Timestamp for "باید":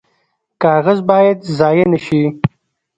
1.09-1.37